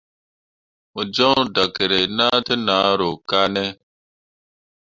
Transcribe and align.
Mo 0.93 1.01
jon 1.15 1.41
dakerre 1.55 1.99
na 2.17 2.27
te 2.45 2.53
nahro 2.67 3.09
kane? 3.29 3.65